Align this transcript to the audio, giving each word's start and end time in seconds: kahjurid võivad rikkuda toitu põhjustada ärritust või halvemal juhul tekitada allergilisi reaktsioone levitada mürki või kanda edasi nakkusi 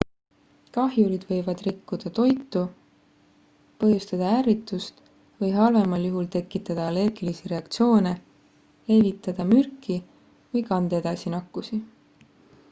kahjurid 0.75 1.25
võivad 1.31 1.59
rikkuda 1.65 2.11
toitu 2.19 2.63
põhjustada 3.83 4.31
ärritust 4.39 5.03
või 5.45 5.51
halvemal 5.57 6.07
juhul 6.09 6.31
tekitada 6.37 6.87
allergilisi 6.93 7.53
reaktsioone 7.53 8.15
levitada 8.93 9.47
mürki 9.53 9.99
või 10.55 10.65
kanda 10.75 11.01
edasi 11.05 11.35
nakkusi 11.39 11.81